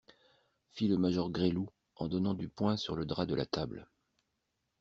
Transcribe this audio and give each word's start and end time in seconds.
Fit 0.71 0.87
le 0.87 0.97
major 0.97 1.29
Gresloup, 1.29 1.69
en 1.95 2.07
donnant 2.07 2.33
du 2.33 2.49
poing 2.49 2.75
sur 2.75 2.95
le 2.95 3.05
drap 3.05 3.27
de 3.27 3.35
la 3.35 3.45
table. 3.45 3.87